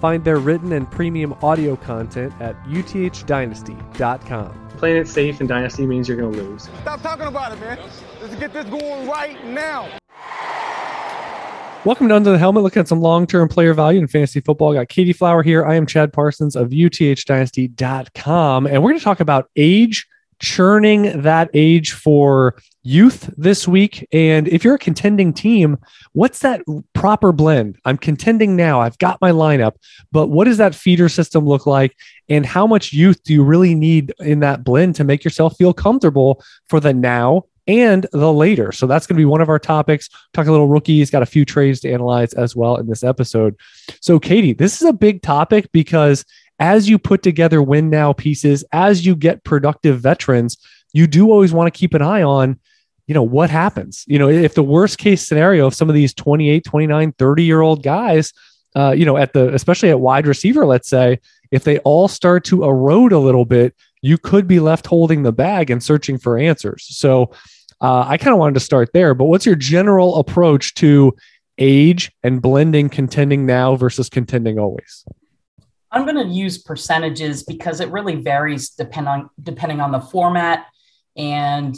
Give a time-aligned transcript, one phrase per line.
[0.00, 4.68] Find their written and premium audio content at uthdynasty.com.
[4.78, 6.70] Playing it safe in Dynasty means you're going to lose.
[6.80, 7.78] Stop talking about it, man.
[8.22, 9.90] Let's get this going right now.
[11.84, 14.72] Welcome to Under the Helmet, looking at some long term player value in fantasy football.
[14.72, 15.66] I got Katie Flower here.
[15.66, 20.06] I am Chad Parsons of uthdynasty.com, and we're going to talk about age,
[20.38, 24.06] churning that age for youth this week.
[24.12, 25.78] And if you're a contending team,
[26.12, 26.62] what's that
[26.94, 27.78] proper blend?
[27.84, 28.80] I'm contending now.
[28.80, 29.74] I've got my lineup,
[30.12, 31.96] but what does that feeder system look like?
[32.28, 35.74] And how much youth do you really need in that blend to make yourself feel
[35.74, 38.72] comfortable for the now and the later?
[38.72, 40.08] So that's going to be one of our topics.
[40.32, 43.56] Talk a little rookies, got a few trades to analyze as well in this episode.
[44.00, 46.24] So, Katie, this is a big topic because
[46.58, 50.56] as you put together win now pieces, as you get productive veterans,
[50.92, 52.58] you do always want to keep an eye on
[53.10, 54.04] you know what happens?
[54.06, 57.60] You know if the worst case scenario of some of these 28 29 30 year
[57.60, 58.32] old guys
[58.76, 61.18] uh, you know at the especially at wide receiver let's say
[61.50, 65.32] if they all start to erode a little bit you could be left holding the
[65.32, 66.86] bag and searching for answers.
[66.88, 67.32] So
[67.80, 71.12] uh, i kind of wanted to start there but what's your general approach to
[71.58, 75.04] age and blending contending now versus contending always?
[75.90, 80.66] I'm going to use percentages because it really varies depending on, depending on the format
[81.16, 81.74] and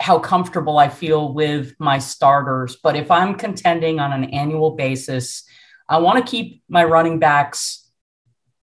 [0.00, 2.76] how comfortable I feel with my starters.
[2.82, 5.44] But if I'm contending on an annual basis,
[5.88, 7.86] I want to keep my running backs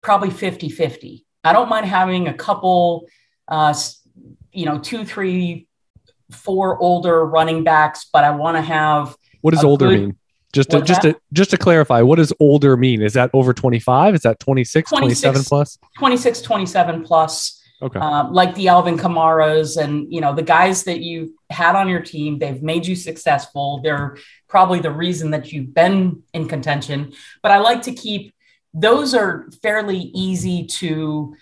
[0.02, 1.26] probably 50 50.
[1.44, 3.08] I don't mind having a couple,
[3.48, 3.73] uh,
[4.52, 5.68] you know, two, three,
[6.31, 9.16] four older running backs, but I want to have.
[9.42, 10.18] what does older good- mean
[10.53, 11.16] just to just that?
[11.16, 14.90] to just to clarify what does older mean is that over 25 is that 26
[14.90, 15.50] 27 26.
[15.50, 17.62] plus 26, 27 plus.
[17.85, 21.88] Okay um, like the Alvin Kamaras and you know the guys that you had on
[21.88, 22.40] your team.
[22.40, 23.81] They've made you successful.
[23.84, 27.13] They're probably the reason that you've been in contention.
[27.41, 28.34] But I like to keep
[28.74, 31.35] those are fairly easy to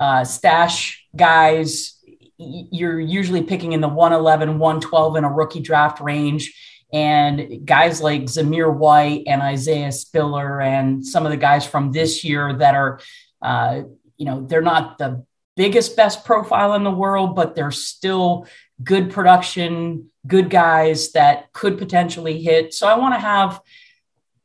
[0.00, 1.98] uh, stash guys.
[2.36, 6.52] You're usually picking in the 111, 112 in a rookie draft range.
[6.92, 12.24] And guys like Zamir White and Isaiah Spiller and some of the guys from this
[12.24, 12.98] year that are,
[13.40, 13.82] uh,
[14.16, 15.24] you know, they're not the
[15.60, 18.46] biggest best profile in the world, but they're still
[18.82, 22.72] good production, good guys that could potentially hit.
[22.72, 23.60] So I want to have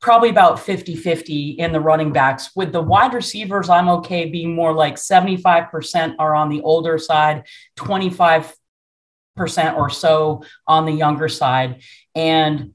[0.01, 2.53] probably about 50 50 in the running backs.
[2.53, 7.45] With the wide receivers, I'm okay being more like 75% are on the older side,
[7.77, 8.51] 25%
[9.77, 11.81] or so on the younger side.
[12.13, 12.73] And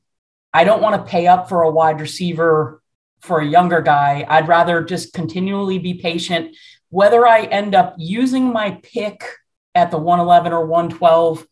[0.54, 2.80] I don't want to pay up for a wide receiver
[3.20, 4.24] for a younger guy.
[4.26, 6.56] I'd rather just continually be patient
[6.90, 9.24] whether I end up using my pick
[9.74, 11.46] at the 111 or 112,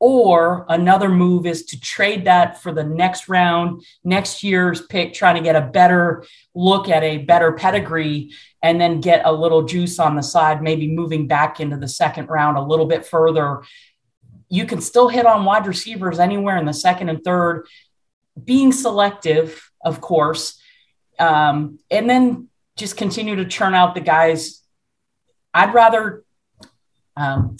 [0.00, 5.36] or another move is to trade that for the next round, next year's pick, trying
[5.36, 6.24] to get a better
[6.54, 10.88] look at a better pedigree, and then get a little juice on the side, maybe
[10.88, 13.62] moving back into the second round a little bit further.
[14.48, 17.66] You can still hit on wide receivers anywhere in the second and third,
[18.42, 20.58] being selective, of course,
[21.18, 24.59] um, and then just continue to churn out the guys
[25.54, 26.22] I'd rather.
[27.16, 27.56] Um,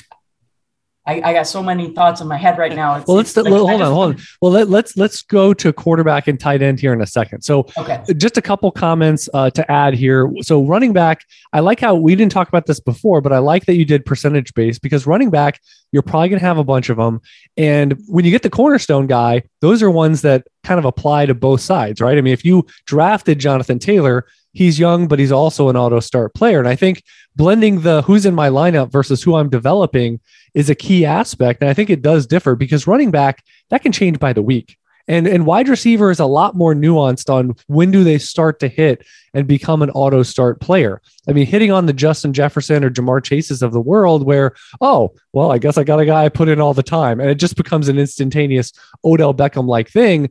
[1.06, 2.96] I, I got so many thoughts in my head right now.
[2.96, 6.28] It's, well let's like, hold on hold on well let, let's let's go to quarterback
[6.28, 8.02] and tight end here in a second so Okay.
[8.16, 10.30] just a couple comments uh, to add here.
[10.42, 13.64] So running back, I like how we didn't talk about this before, but I like
[13.66, 16.90] that you did percentage based because running back, you're probably going to have a bunch
[16.90, 17.20] of them.
[17.56, 21.34] And when you get the cornerstone guy, those are ones that kind of apply to
[21.34, 22.18] both sides, right?
[22.18, 26.34] I mean, if you drafted Jonathan Taylor, he's young, but he's also an auto start
[26.34, 26.58] player.
[26.58, 27.02] And I think
[27.36, 30.20] blending the who's in my lineup versus who I'm developing
[30.54, 31.60] is a key aspect.
[31.60, 34.76] And I think it does differ because running back, that can change by the week.
[35.08, 38.68] And, and wide receiver is a lot more nuanced on when do they start to
[38.68, 39.04] hit
[39.34, 41.02] and become an auto start player.
[41.28, 45.12] I mean, hitting on the Justin Jefferson or Ja'Marr Chases of the world, where, oh,
[45.32, 47.18] well, I guess I got a guy I put in all the time.
[47.18, 48.72] And it just becomes an instantaneous
[49.04, 50.30] Odell Beckham like thing.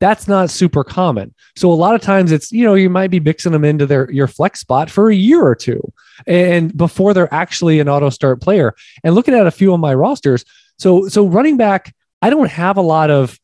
[0.00, 1.34] That's not super common.
[1.56, 4.10] So a lot of times it's, you know, you might be mixing them into their
[4.10, 5.92] your flex spot for a year or two
[6.26, 8.74] and before they're actually an auto start player.
[9.02, 10.44] And looking at a few of my rosters,
[10.78, 13.38] so so running back, I don't have a lot of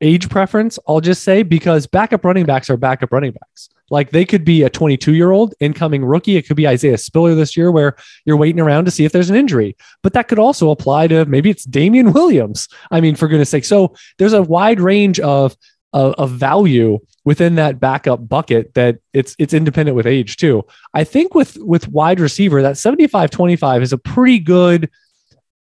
[0.00, 3.68] age preference, I'll just say, because backup running backs are backup running backs.
[3.90, 6.36] Like they could be a 22 year old incoming rookie.
[6.36, 9.30] It could be Isaiah Spiller this year, where you're waiting around to see if there's
[9.30, 9.76] an injury.
[10.02, 12.68] But that could also apply to maybe it's Damien Williams.
[12.90, 13.64] I mean, for goodness sake.
[13.64, 15.56] So there's a wide range of
[15.92, 20.64] of value within that backup bucket that it's it's independent with age too.
[20.94, 24.90] I think with with wide receiver that 75 25 is a pretty good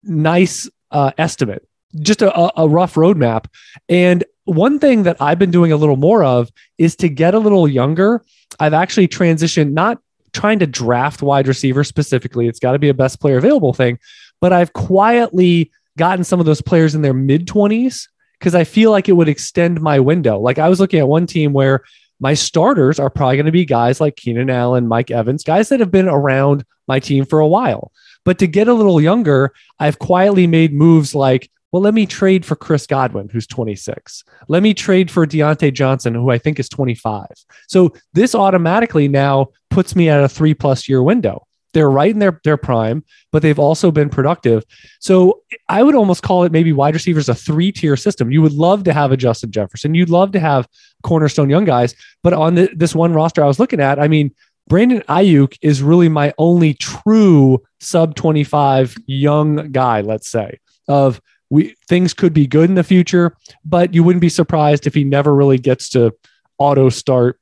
[0.03, 1.68] nice uh, estimate.
[2.00, 3.45] Just a, a rough roadmap.
[3.89, 7.39] And one thing that I've been doing a little more of is to get a
[7.39, 8.23] little younger.
[8.59, 10.00] I've actually transitioned, not
[10.33, 12.47] trying to draft wide receiver specifically.
[12.47, 14.00] It's got to be a best player available thing,
[14.39, 18.07] but I've quietly gotten some of those players in their mid 20s
[18.39, 20.39] because I feel like it would extend my window.
[20.39, 21.84] Like I was looking at one team where
[22.19, 25.80] my starters are probably going to be guys like Keenan Allen, Mike Evans, guys that
[25.80, 27.92] have been around my team for a while.
[28.25, 32.45] But to get a little younger, I've quietly made moves like, well, let me trade
[32.45, 34.24] for Chris Godwin, who's 26.
[34.48, 37.25] Let me trade for Diontae Johnson, who I think is 25.
[37.68, 41.46] So this automatically now puts me at a three plus year window.
[41.77, 44.63] They're right in their, their prime, but they've also been productive.
[45.00, 48.31] So I would almost call it maybe wide receivers a three tier system.
[48.31, 49.94] You would love to have a Justin Jefferson.
[49.94, 50.68] You'd love to have
[51.03, 51.94] cornerstone young guys.
[52.24, 54.33] But on the, this one roster I was looking at, I mean,
[54.68, 60.57] Brandon Aiyuk is really my only true sub 25 young guy, let's say,
[60.88, 61.21] of
[61.51, 65.03] we things could be good in the future, but you wouldn't be surprised if he
[65.03, 66.12] never really gets to
[66.57, 67.39] auto start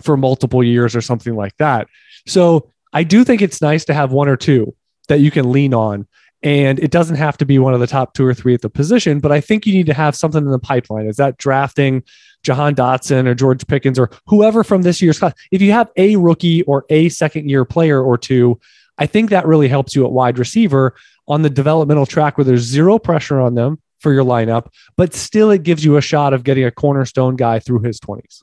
[0.00, 1.86] for multiple years or something like that.
[2.26, 4.74] So I do think it's nice to have one or two
[5.08, 6.06] that you can lean on.
[6.42, 8.70] And it doesn't have to be one of the top two or three at the
[8.70, 11.06] position, but I think you need to have something in the pipeline.
[11.06, 12.04] Is that drafting
[12.44, 15.34] Jahan Dotson or George Pickens or whoever from this year's class?
[15.50, 18.60] If you have a rookie or a second year player or two,
[18.98, 20.94] I think that really helps you at wide receiver
[21.26, 25.50] on the developmental track where there's zero pressure on them for your lineup, but still
[25.50, 28.42] it gives you a shot of getting a cornerstone guy through his 20s.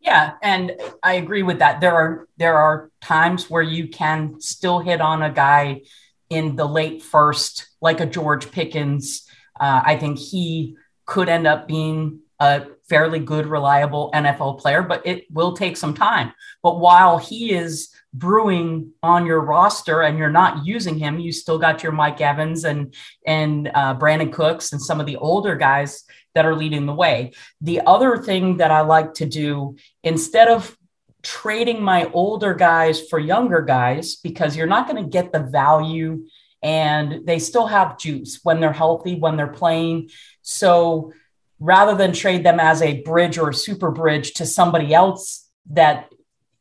[0.00, 1.80] Yeah, and I agree with that.
[1.80, 5.82] There are there are times where you can still hit on a guy
[6.30, 9.26] in the late first, like a George Pickens.
[9.58, 15.06] Uh, I think he could end up being a fairly good, reliable NFL player, but
[15.06, 16.32] it will take some time.
[16.62, 21.58] But while he is brewing on your roster and you're not using him, you still
[21.58, 22.94] got your Mike Evans and
[23.26, 26.04] and uh, Brandin Cooks and some of the older guys
[26.34, 27.32] that are leading the way.
[27.60, 30.76] The other thing that I like to do instead of
[31.22, 36.24] trading my older guys for younger guys because you're not going to get the value
[36.62, 40.08] and they still have juice when they're healthy when they're playing
[40.40, 41.12] so
[41.60, 46.10] rather than trade them as a bridge or a super bridge to somebody else that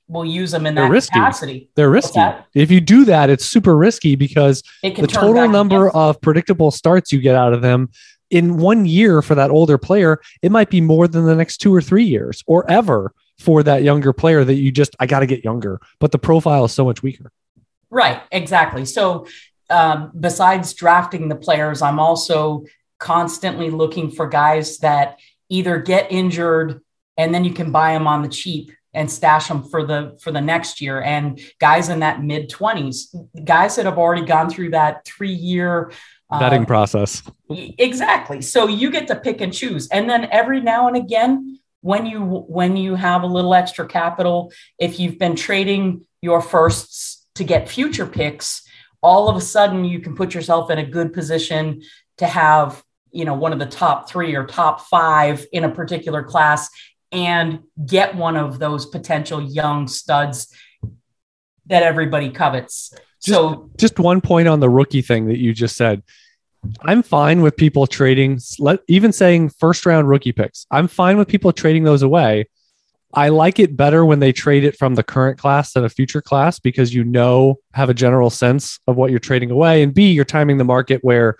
[0.07, 1.13] will use them in They're that risky.
[1.13, 1.69] capacity.
[1.75, 2.19] They're risky.
[2.53, 7.19] If you do that, it's super risky because the total number of predictable starts you
[7.19, 7.89] get out of them
[8.29, 11.73] in one year for that older player, it might be more than the next two
[11.73, 15.25] or three years or ever for that younger player that you just, I got to
[15.25, 15.79] get younger.
[15.99, 17.31] But the profile is so much weaker.
[17.89, 18.85] Right, exactly.
[18.85, 19.27] So,
[19.69, 22.65] um, besides drafting the players, I'm also
[22.99, 25.19] constantly looking for guys that
[25.49, 26.81] either get injured
[27.17, 30.31] and then you can buy them on the cheap and stash them for the for
[30.31, 31.01] the next year.
[31.01, 33.15] And guys in that mid 20s
[33.45, 35.91] guys that have already gone through that three year
[36.29, 37.23] uh, Vetting process.
[37.49, 38.41] exactly.
[38.41, 39.87] So you get to pick and choose.
[39.87, 44.51] And then every now and again when you when you have a little extra capital
[44.77, 48.63] if you've been trading your firsts to get future picks
[49.01, 51.81] all of a sudden you can put yourself in a good position
[52.17, 56.23] to have you know one of the top 3 or top 5 in a particular
[56.23, 56.69] class
[57.11, 60.53] and get one of those potential young studs
[61.65, 66.01] that everybody covets so Just one point on the rookie thing that you just said.
[66.81, 70.65] I'm fine with people trading, let, even saying first round rookie picks.
[70.71, 72.49] I'm fine with people trading those away.
[73.13, 76.21] I like it better when they trade it from the current class than a future
[76.21, 79.83] class because you know, have a general sense of what you're trading away.
[79.83, 81.37] And B, you're timing the market where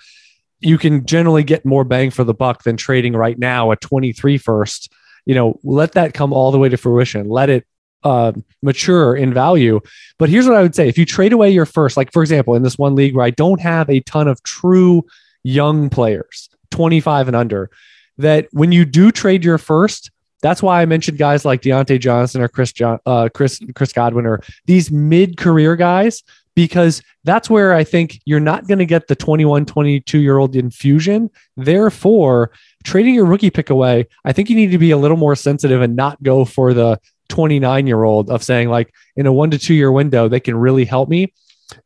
[0.60, 4.38] you can generally get more bang for the buck than trading right now a 23
[4.38, 4.92] first.
[5.26, 7.30] You know, let that come all the way to fruition.
[7.30, 7.66] Let it
[8.04, 9.80] uh, mature in value.
[10.18, 12.56] But here's what I would say: if you trade away your first, like for example,
[12.56, 15.06] in this one league where I don't have a ton of true
[15.44, 17.70] young players, 25 and under,
[18.18, 20.12] that when you do trade your first,
[20.42, 24.26] that's why I mentioned guys like Diontae Johnson or Chris John, uh, Chris Chris Godwin
[24.26, 26.24] or these mid-career guys
[26.60, 30.58] because that's where I think you're not going to get the 21, 22 year old
[30.58, 31.30] infusion.
[31.56, 32.52] Therefore,
[32.84, 35.82] trading your rookie pick away, I think you need to be a little more sensitive
[35.82, 37.00] and not go for the
[37.30, 40.58] 29 year old of saying like in a one to two year window they can
[40.58, 41.32] really help me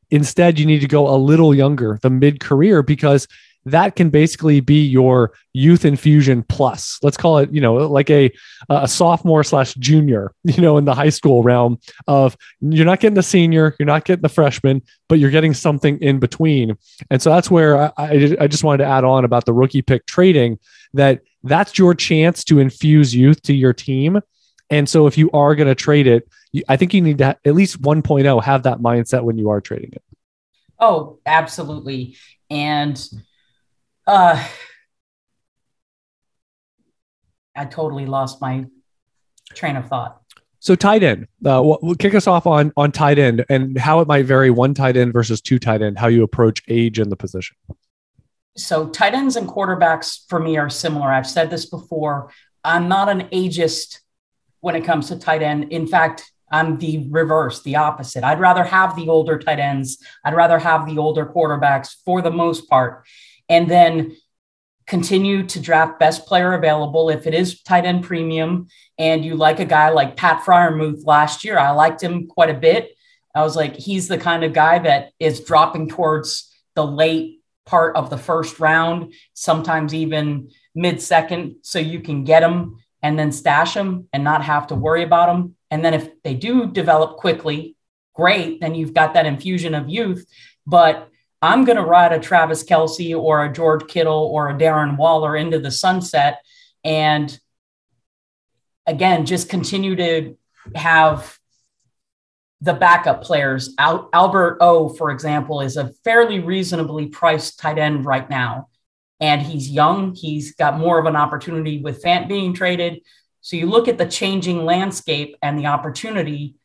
[0.10, 3.28] instead you need to go a little younger the mid career because
[3.66, 7.00] that can basically be your youth infusion plus.
[7.02, 8.32] Let's call it, you know, like a
[8.70, 13.16] a sophomore slash junior, you know, in the high school realm of you're not getting
[13.16, 16.78] the senior, you're not getting the freshman, but you're getting something in between.
[17.10, 20.06] And so that's where I, I, just wanted to add on about the rookie pick
[20.06, 20.60] trading
[20.94, 24.20] that that's your chance to infuse youth to your team.
[24.70, 26.28] And so if you are going to trade it,
[26.68, 29.92] I think you need to at least 1.0 have that mindset when you are trading
[29.94, 30.04] it.
[30.80, 32.18] Oh, absolutely.
[32.50, 33.02] And
[34.08, 34.48] uh
[37.56, 38.66] I totally lost my
[39.54, 40.20] train of thought.
[40.60, 44.08] So tight end, uh, we'll, kick us off on on tight end and how it
[44.08, 47.18] might vary one tight end versus two tight end, how you approach age in the
[47.18, 47.58] position.
[48.56, 51.12] So tight ends and quarterbacks for me are similar.
[51.12, 52.32] I've said this before.
[52.64, 54.00] I'm not an ageist
[54.62, 55.74] when it comes to tight end.
[55.74, 58.24] In fact, I'm the reverse, the opposite.
[58.24, 59.98] I'd rather have the older tight ends.
[60.24, 63.06] I'd rather have the older quarterbacks for the most part.
[63.54, 64.18] And then
[64.88, 67.12] continue to draft best player available.
[67.12, 68.68] If it is tight end premium
[68.98, 72.56] and you like a guy like Pat Freiermuth last year, I liked him quite a
[72.56, 72.98] bit.
[73.36, 77.96] I was like, he's the kind of guy that is dropping towards the late part
[77.96, 83.32] of the first round, sometimes even mid second, so you can get him and then
[83.32, 85.56] stash them and not have to worry about them.
[85.70, 87.76] And then if they do develop quickly,
[88.16, 90.26] great, then you've got that infusion of youth.
[90.66, 91.10] But
[91.44, 95.36] I'm going to ride a Travis Kelce or a George Kittle or a Darren Waller
[95.36, 96.40] into the sunset.
[96.86, 97.38] And
[98.88, 100.38] again, just continue to
[100.74, 101.38] have
[102.62, 103.76] the backup players.
[103.78, 108.70] Al- Albert O, for example, is a fairly reasonably priced tight end right now
[109.20, 110.16] and he's young.
[110.16, 113.02] He's got more of an opportunity with Fant being traded.
[113.42, 116.56] So you look at the changing landscape and the opportunity,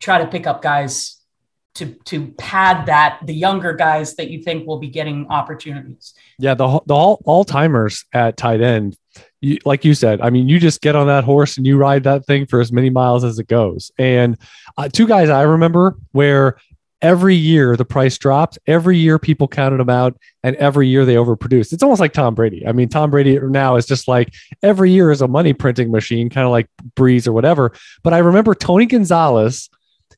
[0.00, 1.13] try to pick up guys
[1.74, 6.14] to to pad that the younger guys that you think will be getting opportunities.
[6.38, 8.96] Yeah, the the all all timers at tight end,
[9.40, 10.20] you, like you said.
[10.20, 12.72] I mean, you just get on that horse and you ride that thing for as
[12.72, 13.90] many miles as it goes.
[13.98, 14.38] And
[14.76, 16.58] uh, two guys I remember where
[17.04, 18.58] every year the price dropped.
[18.66, 21.72] Every year people counted them out, and every year they overproduced.
[21.72, 22.66] It's almost like Tom Brady.
[22.66, 26.30] I mean, Tom Brady now is just like every year is a money printing machine,
[26.30, 27.72] kind of like Brees or whatever.
[28.02, 29.68] But I remember Tony Gonzalez,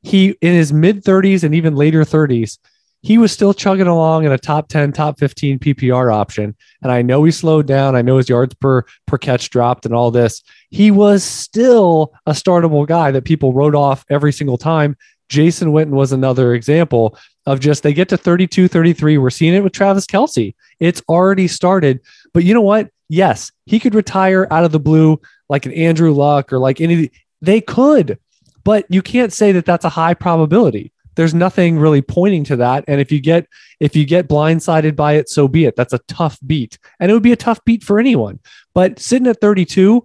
[0.06, 2.58] he in his mid 30s and even later 30s,
[3.02, 6.56] he was still chugging along in a top 10, top 15 PPR option.
[6.82, 7.94] And I know he slowed down.
[7.94, 10.42] I know his yards per per catch dropped and all this.
[10.70, 14.96] He was still a startable guy that people wrote off every single time
[15.28, 19.18] Jason Witten was another example of just they get to 32, 33.
[19.18, 20.54] We're seeing it with Travis Kelce.
[20.80, 22.00] It's already started.
[22.32, 22.90] But you know what?
[23.08, 27.10] Yes, he could retire out of the blue like an Andrew Luck or like any,
[27.40, 28.18] they could,
[28.66, 30.92] but you can't say that that's a high probability.
[31.14, 32.82] There's nothing really pointing to that.
[32.88, 33.46] And if you get,
[33.78, 35.76] if you get blindsided by it, so be it.
[35.76, 36.76] That's a tough beat.
[36.98, 38.40] And it would be a tough beat for anyone.
[38.74, 40.04] But sitting at 32,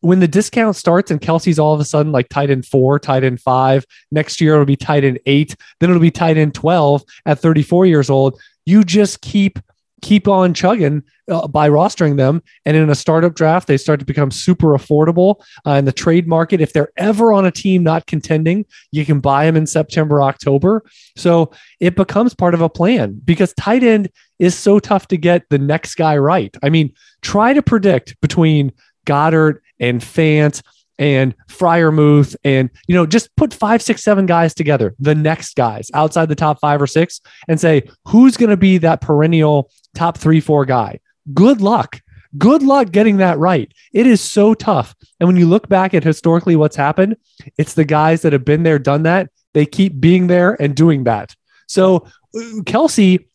[0.00, 3.24] when the discount starts and Kelce's all of a sudden like tight end four, tight
[3.24, 7.04] end five, next year it'll be tight end eight, then it'll be tight end 12
[7.26, 8.40] at 34 years old.
[8.64, 9.58] You just keep
[10.00, 12.42] keep on chugging uh, by rostering them.
[12.64, 16.26] And in a startup draft, they start to become super affordable uh, in the trade
[16.26, 16.60] market.
[16.60, 20.84] If they're ever on a team not contending, you can buy them in September, October.
[21.16, 21.50] So
[21.80, 25.58] it becomes part of a plan because tight end is so tough to get the
[25.58, 26.54] next guy right.
[26.62, 28.72] I mean, try to predict between
[29.06, 30.62] Goedert and Fant
[30.98, 35.90] and Freiermuth and you know just put five, six, seven guys together, the next guys
[35.94, 40.16] outside the top five or six, and say who's going to be that perennial top
[40.16, 41.00] three, four guy.
[41.34, 42.00] Good luck.
[42.36, 43.72] Good luck getting that right.
[43.92, 44.94] It is so tough.
[45.18, 47.16] And when you look back at historically what's happened,
[47.56, 49.30] it's the guys that have been there, done that.
[49.54, 51.34] They keep being there and doing that.
[51.66, 51.96] So
[52.34, 53.26] uh, Kelce,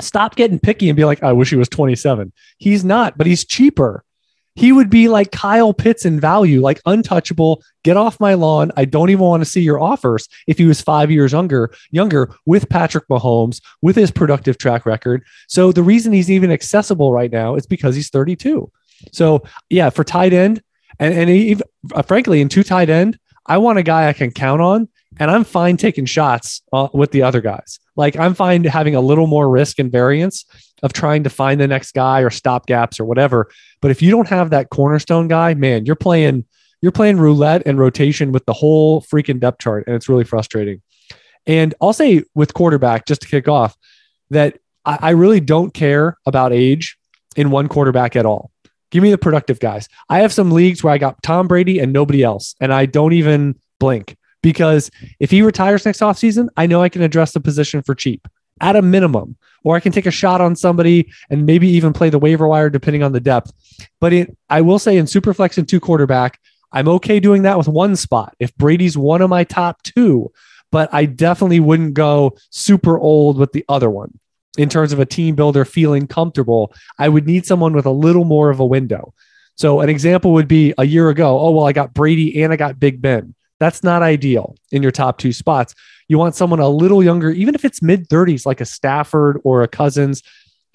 [0.00, 2.32] stop getting picky and be like, I wish he was 27.
[2.58, 4.04] He's not, but he's cheaper.
[4.54, 7.62] He would be like Kyle Pitts in value, like untouchable.
[7.84, 8.70] Get off my lawn.
[8.76, 10.28] I don't even want to see your offers.
[10.46, 15.24] If he was five years younger, younger with Patrick Mahomes, with his productive track record.
[15.48, 18.70] So the reason he's even accessible right now is because he's 32.
[19.10, 20.62] So yeah, for tight end,
[20.98, 24.30] and and even, uh, frankly, in two tight end, I want a guy I can
[24.30, 27.80] count on, and I'm fine taking shots uh, with the other guys.
[27.96, 30.44] Like I'm fine having a little more risk and variance
[30.82, 33.48] of trying to find the next guy or stop gaps or whatever.
[33.80, 36.44] But if you don't have that cornerstone guy, man, you're playing
[36.80, 40.82] you're playing roulette and rotation with the whole freaking depth chart, and it's really frustrating.
[41.46, 43.76] And I'll say with quarterback, just to kick off,
[44.30, 46.98] that I, I really don't care about age
[47.36, 48.50] in one quarterback at all.
[48.90, 49.88] Give me the productive guys.
[50.08, 53.12] I have some leagues where I got Tom Brady and nobody else, and I don't
[53.12, 57.82] even blink because if he retires next offseason, I know I can address the position
[57.82, 58.26] for cheap.
[58.62, 62.08] At a minimum, or I can take a shot on somebody and maybe even play
[62.08, 63.52] the waiver wire depending on the depth.
[64.00, 66.40] But it, I will say in Superflex and two quarterback,
[66.72, 68.34] I'm okay doing that with one spot.
[68.38, 70.32] If Brady's one of my top two,
[70.70, 74.18] but I definitely wouldn't go super old with the other one
[74.56, 76.72] in terms of a team builder feeling comfortable.
[76.98, 79.12] I would need someone with a little more of a window.
[79.56, 82.56] So an example would be a year ago, oh, well, I got Brady and I
[82.56, 83.34] got Big Ben.
[83.60, 85.74] That's not ideal in your top two spots.
[86.08, 89.62] You want someone a little younger, even if it's mid 30s, like a Stafford or
[89.62, 90.22] a Cousins.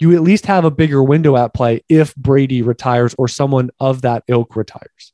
[0.00, 4.02] You at least have a bigger window at play if Brady retires or someone of
[4.02, 5.12] that ilk retires.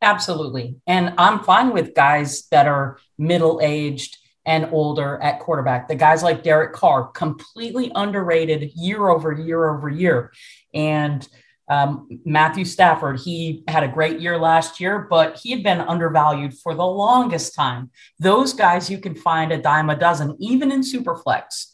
[0.00, 0.76] Absolutely.
[0.86, 5.88] And I'm fine with guys that are middle aged and older at quarterback.
[5.88, 10.32] The guys like Derek Carr, completely underrated year over year over year.
[10.74, 11.26] And
[11.72, 16.52] um, Matthew Stafford, he had a great year last year, but he had been undervalued
[16.58, 17.90] for the longest time.
[18.18, 21.68] Those guys you can find a dime a dozen, even in Superflex.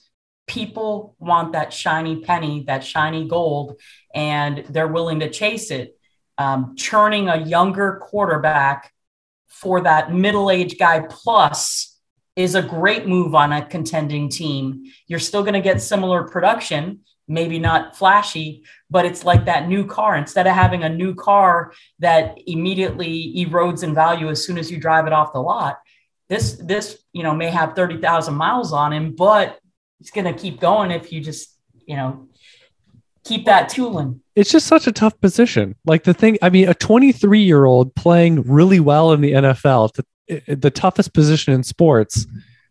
[0.46, 3.80] People want that shiny penny, that shiny gold,
[4.14, 5.98] and they're willing to chase it
[6.38, 8.92] um, churning a younger quarterback
[9.48, 11.98] for that middle aged guy plus
[12.36, 14.84] is a great move on a contending team.
[15.08, 19.86] You're still going to get similar production, maybe not flashy, but it's like that new
[19.86, 20.16] car.
[20.16, 24.78] Instead of having a new car that immediately erodes in value as soon as you
[24.78, 25.78] drive it off the lot,
[26.28, 29.58] this this you know may have 30,000 miles on him, but
[30.00, 31.56] it's going to keep going if you just
[31.86, 32.28] you know
[33.24, 34.20] keep that tooling.
[34.34, 35.74] It's just such a tough position.
[35.84, 39.90] Like the thing, I mean, a 23 year old playing really well in the NFL,
[39.94, 42.26] the, the toughest position in sports,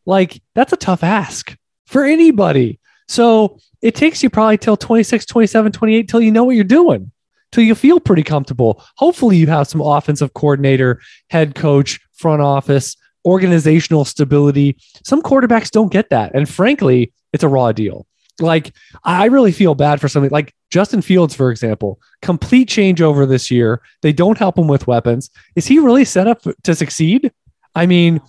[0.06, 2.80] like that's a tough ask for anybody.
[3.08, 7.12] So it takes you probably till 26, 27, 28 till you know what you're doing,
[7.52, 8.84] till you feel pretty comfortable.
[8.98, 11.00] Hopefully, you have some offensive coordinator,
[11.30, 12.96] head coach, front office,
[13.26, 14.78] organizational stability.
[15.04, 16.34] Some quarterbacks don't get that.
[16.34, 18.08] And frankly, it's a raw deal.
[18.40, 18.74] Like,
[19.04, 23.82] I really feel bad for something like Justin Fields, for example, complete changeover this year.
[24.02, 25.30] They don't help him with weapons.
[25.56, 27.32] Is he really set up to succeed?
[27.74, 28.22] I mean,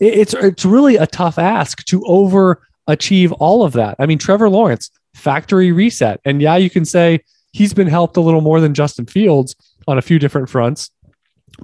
[0.00, 2.02] it's it's really a tough ask to
[2.88, 3.96] overachieve all of that.
[3.98, 6.20] I mean, Trevor Lawrence, factory reset.
[6.24, 7.20] And yeah, you can say
[7.52, 9.54] he's been helped a little more than Justin Fields
[9.86, 10.90] on a few different fronts,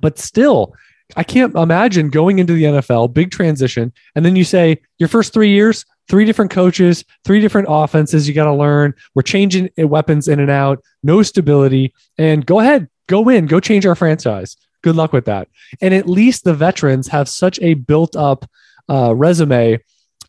[0.01, 0.75] but still,
[1.17, 5.33] I can't imagine going into the NFL, big transition, and then you say your first
[5.33, 8.93] three years, three different coaches, three different offenses you got to learn.
[9.15, 11.95] We're changing weapons in and out, no stability.
[12.19, 14.57] And go ahead, go in, go change our franchise.
[14.83, 15.49] Good luck with that.
[15.81, 18.49] And at least the veterans have such a built up
[18.89, 19.79] uh, resume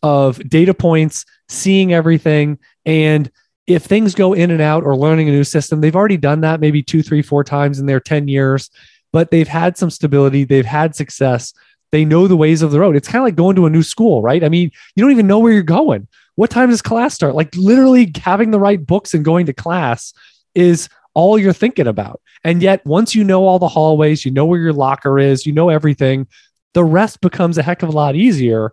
[0.02, 2.58] of data points, seeing everything.
[2.84, 3.30] And
[3.66, 6.60] if things go in and out or learning a new system, they've already done that
[6.60, 8.70] maybe two, three, four times in their 10 years,
[9.12, 11.52] but they've had some stability, they've had success.
[11.90, 12.96] They know the ways of the road.
[12.96, 14.44] It's kind of like going to a new school, right?
[14.44, 16.06] I mean, you don't even know where you're going.
[16.34, 17.34] What time does class start?
[17.34, 20.12] Like literally having the right books and going to class
[20.54, 22.20] is all you're thinking about.
[22.44, 25.52] And yet, once you know all the hallways, you know where your locker is, you
[25.52, 26.28] know everything,
[26.74, 28.72] the rest becomes a heck of a lot easier.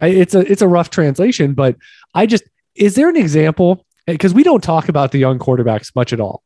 [0.00, 1.76] It's a it's a rough translation, but
[2.14, 6.12] I just is there an example because we don't talk about the young quarterbacks much
[6.12, 6.42] at all.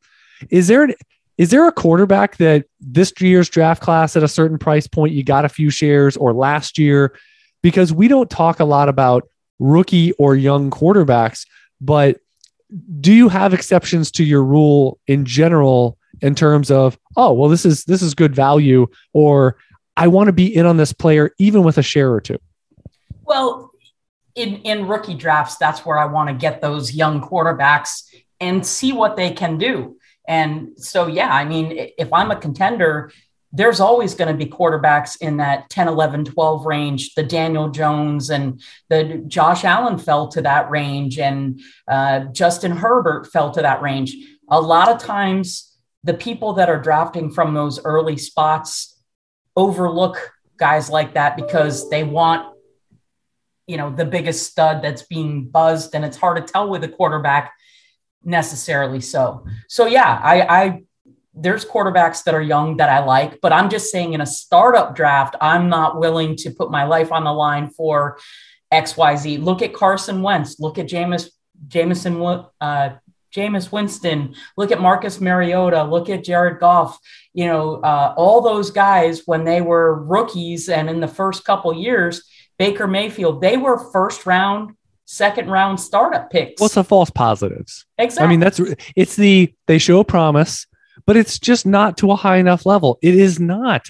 [0.51, 0.95] Is there an
[1.39, 5.25] is there a quarterback that this year's draft class at a certain price point you
[5.25, 7.17] got a few shares or last year?
[7.63, 9.29] Because we don't talk a lot about
[9.59, 11.47] rookie or young quarterbacks,
[11.81, 12.19] but
[13.01, 17.65] do you have exceptions to your rule in general in terms of oh well this
[17.67, 19.57] is this is good value or
[19.97, 22.39] I want to be in on this player even with a share or two?
[23.25, 23.71] Well,
[24.35, 28.05] in in rookie drafts, that's where I want to get those young quarterbacks
[28.41, 29.97] and see what they can do.
[30.27, 33.13] And so, yeah, I mean, if I'm a contender,
[33.53, 37.15] there's always going to be quarterbacks in that 10, 11, 12 range.
[37.15, 43.31] The Daniel Jones and the Josh Allen fell to that range, and uh, Justin Herbert
[43.31, 44.17] fell to that range.
[44.49, 48.99] A lot of times, the people that are drafting from those early spots
[49.55, 52.52] overlook guys like that because they want
[53.67, 56.89] you know the biggest stud that's being buzzed and it's hard to tell with a
[56.89, 57.53] quarterback
[58.25, 59.47] necessarily so.
[59.69, 60.83] So yeah, I, I
[61.35, 64.95] there's quarterbacks that are young that I like, but I'm just saying in a startup
[64.95, 68.19] draft, I'm not willing to put my life on the line for
[68.73, 69.43] XYZ.
[69.43, 71.31] Look at Carson Wentz, look at Jameis
[71.69, 72.21] Jameson
[72.61, 72.91] uh
[73.35, 76.99] Jameis Winston, look at Marcus Mariota, look at Jared Goff,
[77.33, 81.73] you know, uh, all those guys when they were rookies and in the first couple
[81.73, 82.23] years,
[82.63, 86.61] Baker Mayfield, they were first round second round startup picks.
[86.61, 87.85] What's the false positives?
[87.99, 88.25] Exactly.
[88.25, 88.61] I mean, that's
[88.95, 90.69] it's the they show a promise,
[91.05, 92.99] but it's just not to a high enough level.
[93.03, 93.87] It is not.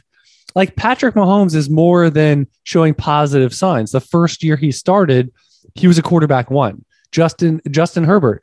[0.55, 3.93] Like Patrick Mahomes is more than showing positive signs.
[3.93, 5.31] The first year he started,
[5.75, 6.83] he was a quarterback one.
[7.11, 8.43] Justin Justin Herbert,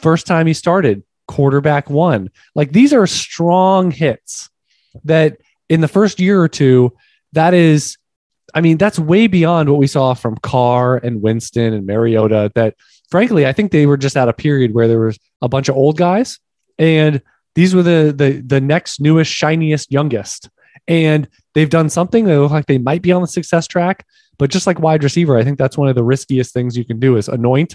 [0.00, 2.30] first time he started, quarterback one.
[2.54, 4.48] Like these are strong hits
[5.04, 5.36] that
[5.68, 6.96] in the first year or two,
[7.32, 7.97] that is,
[8.54, 12.50] I mean, that's way beyond what we saw from Carr and Winston and Mariota.
[12.54, 12.74] That
[13.10, 15.76] frankly, I think they were just at a period where there was a bunch of
[15.76, 16.38] old guys,
[16.78, 17.22] and
[17.54, 20.48] these were the the the next newest, shiniest, youngest.
[20.86, 22.24] And they've done something.
[22.24, 24.06] They look like they might be on the success track,
[24.38, 26.98] but just like wide receiver, I think that's one of the riskiest things you can
[26.98, 27.74] do is anoint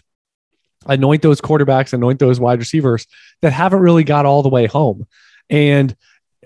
[0.86, 3.08] anoint those quarterbacks, anoint those wide receivers
[3.42, 5.08] that haven't really got all the way home.
[5.50, 5.96] And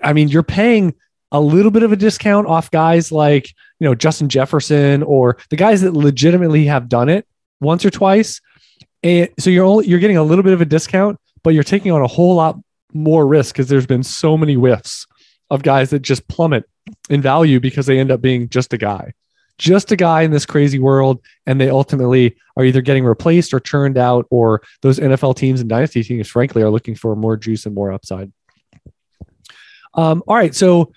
[0.02, 0.94] I mean, you're paying
[1.32, 5.56] a little bit of a discount off guys like, you know, Justin Jefferson or the
[5.56, 7.26] guys that legitimately have done it
[7.60, 8.40] once or twice.
[9.02, 11.92] And so you're only you're getting a little bit of a discount, but you're taking
[11.92, 12.58] on a whole lot
[12.92, 15.06] more risk because there's been so many whiffs
[15.50, 16.64] of guys that just plummet
[17.10, 19.12] in value because they end up being just a guy
[19.58, 23.60] just a guy in this crazy world, and they ultimately are either getting replaced or
[23.60, 27.66] churned out, or those NFL teams and dynasty teams, frankly, are looking for more juice
[27.66, 28.32] and more upside.
[29.94, 30.54] Um, all right.
[30.54, 30.92] So,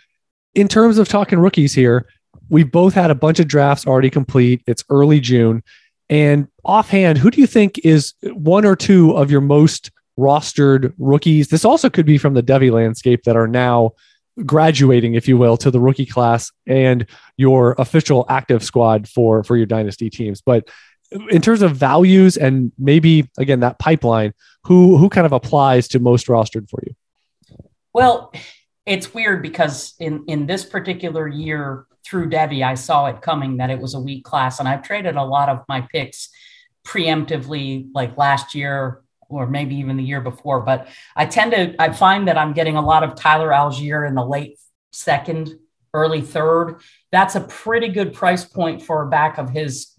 [0.54, 2.08] in terms of talking rookies here,
[2.50, 4.62] we've both had a bunch of drafts already complete.
[4.68, 5.64] It's early June.
[6.10, 11.48] And offhand, who do you think is one or two of your most rostered rookies?
[11.48, 13.92] This also could be from the Devy landscape that are now
[14.46, 17.06] graduating, if you will, to the rookie class and
[17.38, 20.42] your official active squad for for your dynasty teams.
[20.42, 20.70] But
[21.30, 24.34] in terms of values and maybe again that pipeline,
[24.64, 26.94] who who kind of applies to most rostered for you?
[27.94, 28.34] Well,
[28.86, 33.70] it's weird because in in this particular year through Devy, I saw it coming that
[33.70, 36.30] it was a weak class, and I've traded a lot of my picks
[36.86, 40.62] preemptively, like last year or maybe even the year before.
[40.62, 44.14] But I tend to, I find that I'm getting a lot of Tyler Allgeier in
[44.14, 44.60] the late
[44.92, 45.58] second,
[45.94, 46.82] early third.
[47.12, 49.96] That's a pretty good price point for a back of his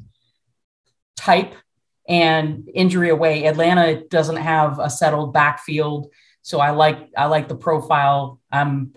[1.16, 1.54] type
[2.08, 3.46] and injury away.
[3.46, 6.12] Atlanta doesn't have a settled backfield.
[6.42, 8.40] So I like, I like the profile.
[8.52, 8.94] I'm,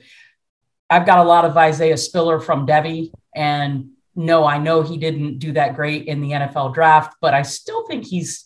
[0.89, 5.39] I've got a lot of Isaiah Spiller from Devy and no, I know he didn't
[5.39, 8.45] do that great in the NFL draft, but I still think he's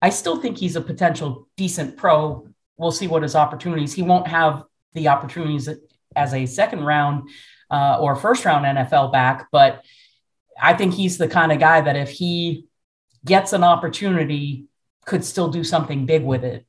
[0.00, 2.48] I still think he's a potential decent pro.
[2.76, 3.92] We'll see what his opportunities.
[3.92, 5.68] He won't have the opportunities
[6.16, 7.28] as a second round
[7.70, 9.84] uh, or first round NFL back, but
[10.60, 12.66] I think he's the kind of guy that if he
[13.24, 14.66] gets an opportunity,
[15.04, 16.66] could still do something big with it.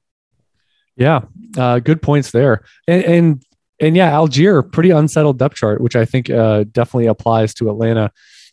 [0.95, 1.21] Yeah,
[1.57, 3.45] uh, good points there, and, and
[3.79, 8.11] and yeah, Allgeier, pretty unsettled depth chart, which I think uh, definitely applies to Atlanta,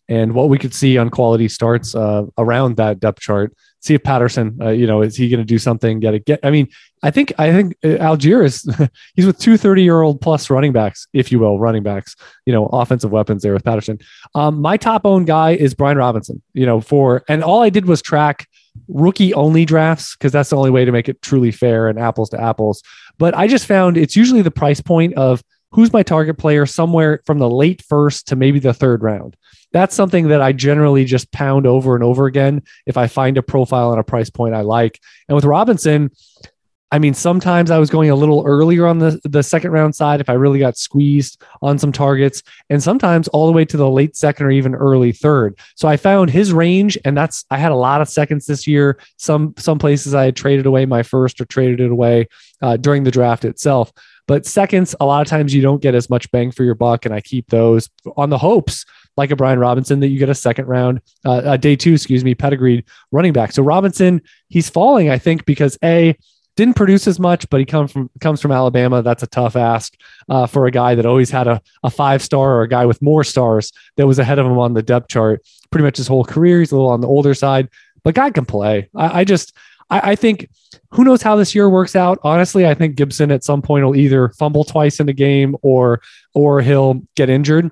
[0.09, 4.03] and what we could see on quality starts uh, around that depth chart see if
[4.03, 6.01] Patterson, uh, you know, is he going to do something?
[6.01, 6.27] Get it?
[6.27, 6.41] Get.
[6.43, 6.69] I mean,
[7.03, 8.69] I think I think Allgeier is
[9.15, 12.15] he's with two 30 year old plus running backs, if you will, running backs.
[12.47, 13.99] You know, offensive weapons there with Patterson.
[14.35, 16.43] Um, my top owned guy is Brian Robinson.
[16.53, 18.47] You know, for and all I did was track
[18.89, 22.31] rookie only drafts because that's the only way to make it truly fair and apples
[22.31, 22.83] to apples.
[23.19, 27.21] But I just found it's usually the price point of who's my target player somewhere
[27.27, 29.37] from the late first to maybe the third round
[29.73, 33.43] that's something that I generally just pound over and over again if I find a
[33.43, 34.99] profile and a price point I like.
[35.29, 36.11] And with Robinson,
[36.93, 40.21] I mean, sometimes I was going a little earlier on the, the second round side
[40.21, 43.89] if I really got squeezed on some targets, and sometimes all the way to the
[43.89, 45.59] late second or even early third.
[45.77, 48.99] So I found his range, and that's I had a lot of seconds this year.
[49.19, 52.29] Some some places I had traded away my first or traded it away
[52.61, 53.93] uh, during the draft itself.
[54.27, 57.05] But seconds, a lot of times you don't get as much bang for your buck,
[57.05, 58.85] and I keep those on the hopes
[59.17, 62.35] like a Brian Robinson that you get a second round, uh, day two, excuse me,
[62.35, 63.53] pedigreed running back.
[63.53, 66.17] So Robinson, he's falling, I think, because a
[66.57, 69.03] didn't produce as much, but he comes from comes from Alabama.
[69.03, 69.95] That's a tough ask
[70.29, 73.01] uh, for a guy that always had a, a five star or a guy with
[73.01, 76.25] more stars that was ahead of him on the depth chart pretty much his whole
[76.25, 76.59] career.
[76.59, 77.69] He's a little on the older side,
[78.03, 78.89] but guy can play.
[78.95, 79.57] I, I just
[79.89, 80.49] I, I, think
[80.91, 82.19] who knows how this year works out.
[82.23, 86.01] Honestly, I think Gibson at some point will either fumble twice in the game or
[86.35, 87.71] or he'll get injured.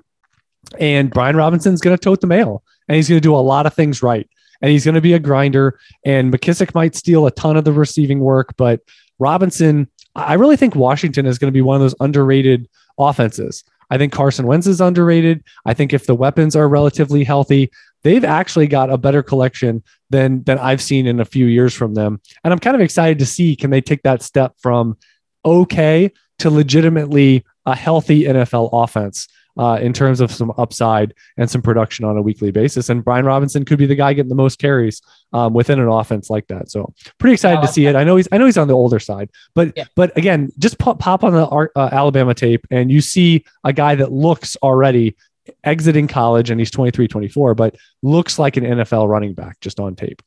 [0.79, 3.65] And Brian Robinson's going to tote the mail and he's going to do a lot
[3.65, 4.29] of things right.
[4.61, 5.79] And he's going to be a grinder.
[6.05, 8.81] And McKissic might steal a ton of the receiving work, but
[9.19, 12.67] Robinson, I really think Washington is going to be one of those underrated
[12.97, 13.63] offenses.
[13.89, 15.43] I think Carson Wentz is underrated.
[15.65, 17.71] I think if the weapons are relatively healthy,
[18.03, 21.95] they've actually got a better collection than than I've seen in a few years from
[21.95, 22.21] them.
[22.43, 24.97] And I'm kind of excited to see can they take that step from
[25.43, 29.27] okay to legitimately a healthy NFL offense
[29.59, 32.87] uh, in terms of some upside and some production on a weekly basis.
[32.87, 35.01] And Brian Robinson could be the guy getting the most carries
[35.33, 36.71] um, within an offense like that.
[36.71, 37.95] So pretty excited to see it.
[37.97, 39.83] I know he's I know he's on the older side, but yeah.
[39.95, 43.95] but again, just pop, pop on the uh, Alabama tape and you see a guy
[43.95, 45.17] that looks already
[45.65, 49.93] exiting college and he's 23 24 but looks like an NFL running back just on
[49.93, 50.21] tape.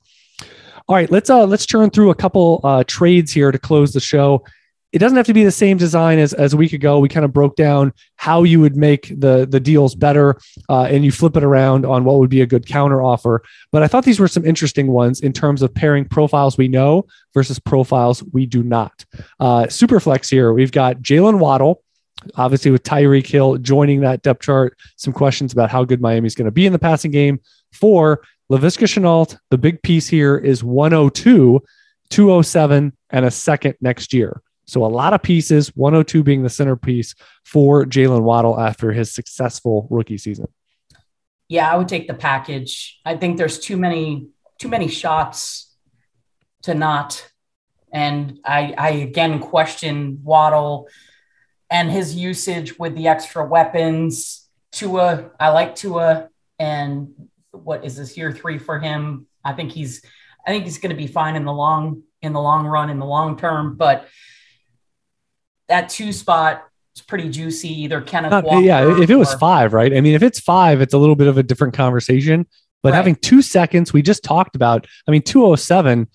[0.88, 4.00] All right, let's uh let's churn through a couple uh trades here to close the
[4.00, 4.44] show.
[4.92, 6.98] It doesn't have to be the same design as, as a week ago.
[6.98, 11.05] We kind of broke down how you would make the the deals better, uh, and
[11.05, 13.42] you flip it around on what would be a good counter offer.
[13.70, 17.07] But I thought these were some interesting ones in terms of pairing profiles we know
[17.33, 19.05] versus profiles we do not.
[19.40, 21.83] Uh, Superflex here, we've got Jalen Waddle,
[22.37, 24.76] obviously with Tyreek Hill joining that depth chart.
[24.96, 27.40] Some questions about how good Miami's going to be in the passing game.
[27.72, 31.62] For Laviska Shenault, the big piece here is 102,
[32.11, 34.42] 207, and a second next year.
[34.72, 39.87] So a lot of pieces, 102 being the centerpiece for Jalen Waddle after his successful
[39.90, 40.46] rookie season.
[41.48, 42.98] Yeah, I would take the package.
[43.04, 45.74] I think there's too many too many shots
[46.62, 47.30] to not.
[47.92, 50.88] And I, I again question Waddle
[51.70, 54.48] and his usage with the extra weapons.
[54.70, 59.26] Tua, I like Tua, and what is this year three for him?
[59.44, 60.02] I think he's
[60.46, 62.98] I think he's going to be fine in the long in the long run in
[62.98, 64.08] the long term, but
[65.72, 67.68] that two spot is pretty juicy.
[67.82, 69.92] Either Kenneth Not- Walker yeah, if it was or- five, right?
[69.96, 72.46] I mean, if it's five, it's a little bit of a different conversation.
[72.82, 72.96] But Right.
[72.98, 74.87] having two seconds, we just talked about.
[75.08, 76.08] I mean, 207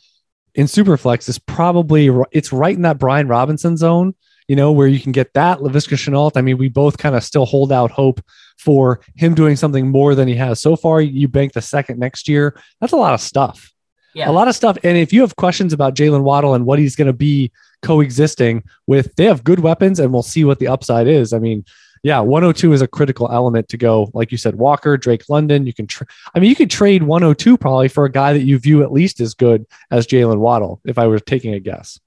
[0.53, 4.13] in Superflex is probably it's right in that Brian Robinson zone,
[4.47, 6.33] you know, where you can get that Laviska Shenault.
[6.35, 8.21] I mean, we both kind of still hold out hope
[8.59, 10.99] for him doing something more than he has so far.
[11.01, 12.59] You bank the second next year.
[12.81, 13.71] That's a lot of stuff.
[14.17, 14.29] Yeah.
[14.29, 14.79] A lot of stuff.
[14.83, 17.51] And if you have questions about Jalen Waddle and what he's going to be
[17.83, 21.33] coexisting with, they have good weapons and we'll see what the upside is.
[21.33, 21.65] I mean,
[22.01, 24.09] yeah, 102 is a critical element to go.
[24.15, 25.67] Like you said, Walker, Drake London.
[25.67, 28.57] You can, tra- I mean, you could trade 102 probably for a guy that you
[28.57, 31.99] view at least as good as Jalen Waddle, if I were taking a guess.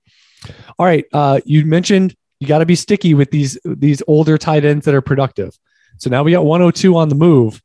[0.78, 4.64] All right, uh, you mentioned you got to be sticky with these these older tight
[4.64, 5.56] ends that are productive.
[5.98, 7.60] So now we got 102 on the move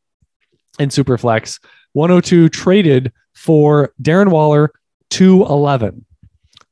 [0.77, 1.59] in Superflex.
[1.93, 3.13] 102 traded
[3.45, 4.71] for Darren Waller
[5.11, 6.03] 211.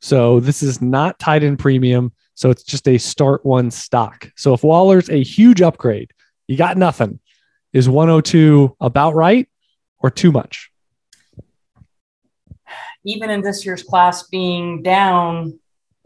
[0.02, 2.12] So this is not tight end premium.
[2.34, 4.32] So it's just a start one stock.
[4.36, 6.12] So if Waller's a huge upgrade,
[6.48, 7.20] you got nothing.
[7.74, 9.48] Is 102 about right
[10.00, 10.70] or too much?
[13.06, 15.60] even in this year's class being down,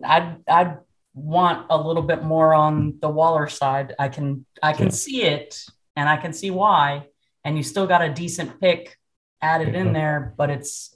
[0.03, 0.77] I'd I'd
[1.13, 3.93] want a little bit more on the Waller side.
[3.99, 4.91] I can I can Yeah.
[4.91, 5.61] see it
[5.95, 7.05] and I can see why.
[7.43, 8.96] And you still got a decent pick
[9.41, 10.95] added in there, but it's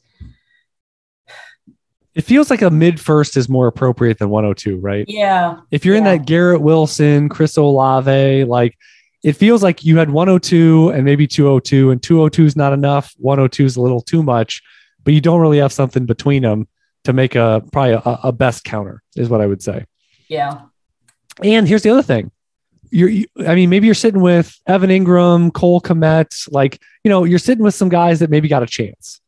[2.13, 5.05] It feels like a mid first is more appropriate than 102, right?
[5.07, 8.77] yeah, If you're in that Garrett Wilson, Chris Olave, like
[9.23, 13.13] it feels like you had 102 and maybe 202, and 202 is not enough.
[13.17, 14.61] 102 is a little too much,
[15.03, 16.67] but you don't really have something between them
[17.03, 19.85] to make a probably a, a best counter, is what I would say.
[20.27, 20.61] yeah.
[21.41, 22.29] And here's the other thing.
[22.91, 27.23] You're, you, I mean, maybe you're sitting with Evan Engram, Cole Kmet, like, you know,
[27.23, 29.21] you're sitting with some guys that maybe got a chance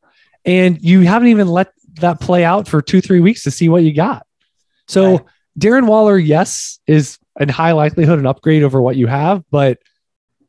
[0.45, 3.83] and you haven't even let that play out for two, three weeks to see what
[3.83, 4.25] you got.
[4.87, 5.25] So Right.
[5.57, 9.79] Darren Waller, yes, is in high likelihood an upgrade over what you have, but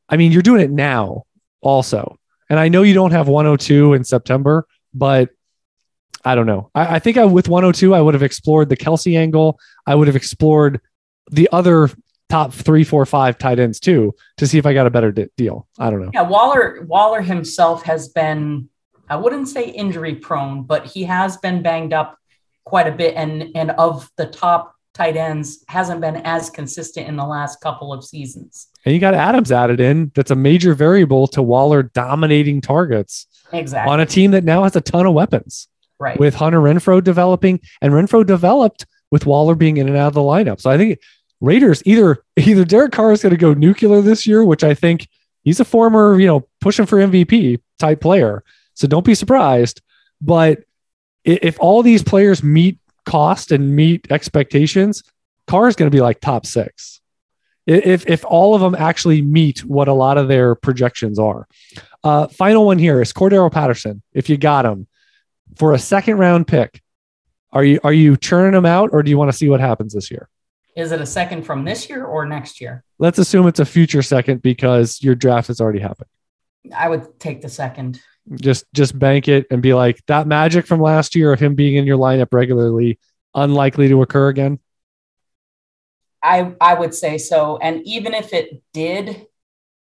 [0.08, 1.24] I mean, you're doing it now
[1.60, 2.18] also.
[2.50, 5.30] And I know you don't have 102 in September, but
[6.24, 6.70] I don't know.
[6.74, 9.58] I, I think I, with 102, I would have explored the Kelce angle.
[9.86, 10.80] I would have explored
[11.30, 11.90] the other
[12.34, 15.28] top three, four, five tight ends too to see if I got a better de-
[15.36, 15.68] deal.
[15.78, 16.10] I don't know.
[16.12, 18.68] Yeah, Waller Waller himself has been
[19.08, 22.18] I wouldn't say injury prone, but he has been banged up
[22.64, 27.16] quite a bit and and of the top tight ends hasn't been as consistent in
[27.16, 28.68] the last couple of seasons.
[28.84, 30.10] And you got Adams added in.
[30.14, 33.92] That's a major variable to Waller dominating targets Exactly.
[33.92, 35.68] on a team that now has a ton of weapons
[36.00, 36.18] right.
[36.18, 40.20] with Hunter Renfrow developing and Renfrow developed with Waller being in and out of the
[40.20, 40.60] lineup.
[40.60, 40.98] So I think
[41.40, 45.08] Raiders either either Derek Carr is going to go nuclear this year, which I think
[45.42, 48.42] he's a former, you know, pushing for MVP type player.
[48.74, 49.80] So don't be surprised.
[50.20, 50.60] But
[51.24, 55.02] if all these players meet cost and meet expectations,
[55.46, 57.00] Carr is going to be like top six.
[57.66, 61.48] If if all of them actually meet what a lot of their projections are.
[62.02, 64.02] Uh, final one here is Cordarrelle Patterson.
[64.12, 64.86] If you got him
[65.56, 66.82] for a second round pick,
[67.52, 69.94] are you are you churning him out or do you want to see what happens
[69.94, 70.28] this year?
[70.76, 72.82] Is it a second from this year or next year?
[72.98, 76.08] Let's assume it's a future second because your draft has already happened.
[76.74, 78.00] I would take the second.
[78.40, 81.76] Just just bank it and be like that magic from last year of him being
[81.76, 82.98] in your lineup regularly
[83.34, 84.58] unlikely to occur again.
[86.22, 87.58] I I would say so.
[87.58, 89.26] And even if it did,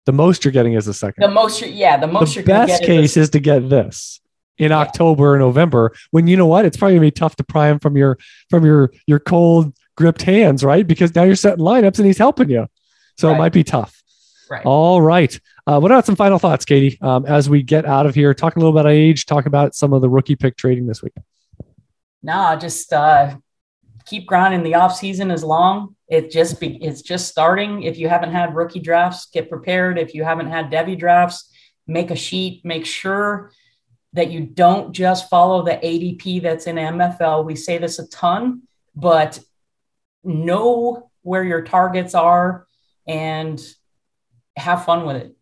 [0.07, 1.23] The most you're getting is a second.
[1.23, 3.69] the most you're, yeah, the most the you're gonna best case is, is to get
[3.69, 4.21] this
[4.59, 4.79] in Yeah.
[4.79, 7.81] October or November when you know what it's probably gonna be tough to pry him
[7.81, 8.17] from your
[8.49, 10.87] from your your cold gripped hands, right?
[10.87, 12.67] Because now you're setting lineups and he's helping you,
[13.17, 14.03] so it might be tough.
[14.51, 14.65] right.
[14.65, 15.39] All right.
[15.67, 18.35] Uh, what about some final thoughts, Katie, um, as we get out of here?
[18.35, 21.13] Talk a little about age, talk about some of the rookie pick trading this week.
[22.23, 23.37] Nah, just uh,
[24.07, 24.63] keep grinding.
[24.63, 25.97] The off season is long.
[26.09, 27.85] It just be, it's just starting.
[27.85, 29.99] If you haven't had rookie drafts, get prepared.
[29.99, 31.53] If you haven't had Devy drafts,
[31.87, 32.65] make a sheet.
[32.65, 33.53] Make sure
[34.13, 37.45] that you don't just follow the ADP that's in MFL.
[37.45, 38.63] We say this a ton,
[38.97, 39.39] but
[40.25, 42.67] know where your targets are
[43.07, 43.61] and
[44.57, 45.37] have fun with it.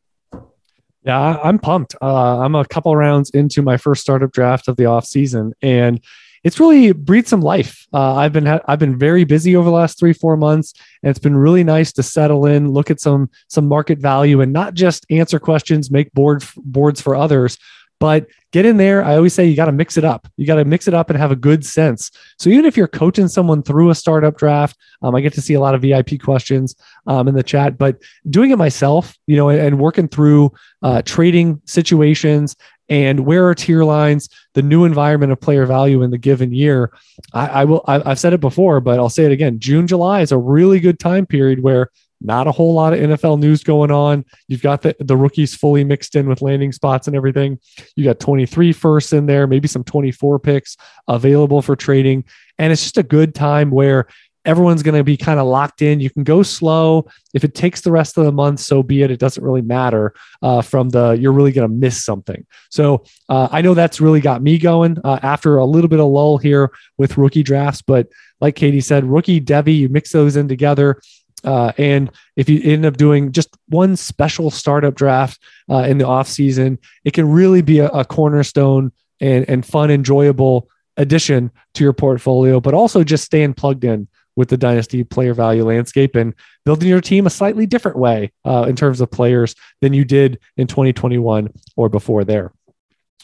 [1.04, 1.94] Yeah, I'm pumped.
[2.02, 6.02] Uh, I'm a couple rounds into my first startup draft of the off season, and
[6.44, 7.86] it's really breathed some life.
[7.92, 11.10] Uh, I've been ha- I've been very busy over the last three four months, and
[11.10, 14.74] it's been really nice to settle in, look at some some market value, and not
[14.74, 17.58] just answer questions, make board boards for others,
[18.00, 19.04] but get in there.
[19.04, 20.28] I always say you got to mix it up.
[20.36, 22.10] You got to mix it up and have a good sense.
[22.38, 25.54] So even if you're coaching someone through a startup draft, um, I get to see
[25.54, 26.74] a lot of VIP questions
[27.06, 27.76] um, in the chat.
[27.76, 32.56] But doing it myself, you know, and, working through uh, trading situations
[32.88, 36.90] and where are tier lines, the new environment of player value in the given year.
[37.32, 37.84] I, I will.
[37.86, 39.60] I, I've said it before, but I'll say it again.
[39.60, 43.38] June, July is a really good time period where not a whole lot of NFL
[43.38, 44.24] news going on.
[44.48, 47.58] You've got the, the rookies fully mixed in with landing spots and everything.
[47.96, 50.76] You got 23 firsts in there, maybe some 24 picks
[51.06, 52.24] available for trading.
[52.58, 54.08] And it's just a good time where
[54.44, 56.00] everyone's going to be kind of locked in.
[56.00, 57.06] You can go slow.
[57.34, 59.10] If it takes the rest of the month, so be it.
[59.10, 62.46] It doesn't really matter uh, from the, you're really going to miss something.
[62.70, 66.06] So uh, I know that's really got me going uh, after a little bit of
[66.06, 67.82] lull here with rookie drafts.
[67.82, 68.08] But
[68.40, 71.00] like Katie said, rookie, Devy, you mix those in together.
[71.44, 76.06] Uh, and if you end up doing just one special startup draft uh, in the
[76.06, 81.84] off season, it can really be a, a cornerstone and, and fun, enjoyable addition to
[81.84, 86.32] your portfolio, but also just staying plugged in with the dynasty player value landscape and
[86.64, 90.38] building your team a slightly different way uh, in terms of players than you did
[90.56, 92.52] in 2021 or before there.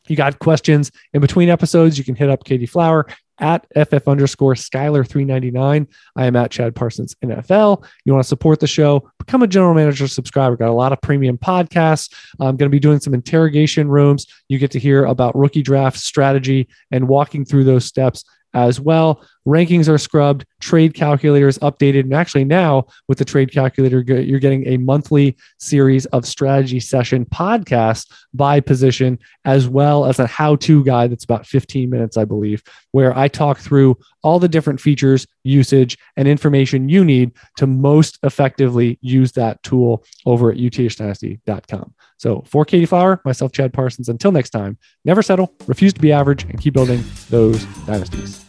[0.09, 3.07] You got questions in between episodes, you can hit up Katie Flower
[3.39, 5.89] at FF underscore Skyler 399.
[6.17, 7.85] I am at Chad Parsons NFL.
[8.05, 10.57] You want to support the show, become a general manager subscriber.
[10.57, 12.15] Got a lot of premium podcasts.
[12.41, 14.27] I'm going to be doing some interrogation rooms.
[14.49, 19.27] You get to hear about rookie draft strategy and walking through those steps as well.
[19.47, 22.01] Rankings are scrubbed, trade calculators updated.
[22.01, 27.27] And actually, now with the trade calculator, you're getting a monthly series of strategy session
[27.27, 32.25] podcasts by position, as well as a how to guide that's about 15 minutes, I
[32.25, 37.67] believe, where I talk through all the different features, usage, and information you need to
[37.67, 41.95] most effectively use that tool over at uthdynasty.com.
[42.17, 46.13] So for Katie Flower, myself, Chad Parsons, until next time, never settle, refuse to be
[46.13, 48.44] average, and keep building those dynasties.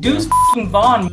[0.00, 0.28] Deuce
[0.70, 1.10] Vaughn